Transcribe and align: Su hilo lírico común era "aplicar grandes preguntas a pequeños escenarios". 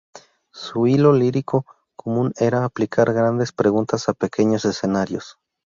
Su 0.51 0.87
hilo 0.87 1.13
lírico 1.13 1.63
común 1.95 2.33
era 2.37 2.65
"aplicar 2.65 3.13
grandes 3.13 3.51
preguntas 3.51 4.09
a 4.09 4.13
pequeños 4.13 4.65
escenarios". 4.65 5.37